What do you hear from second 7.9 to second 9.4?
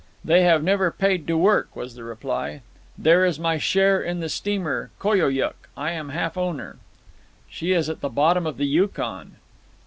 the bottom of the Yukon."